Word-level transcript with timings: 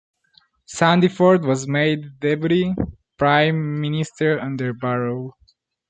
Sandiford 0.67 1.45
was 1.47 1.67
made 1.67 2.19
Deputy 2.19 2.73
Prime 3.19 3.79
Minister 3.79 4.39
under 4.39 4.73
Barrow. 4.73 5.35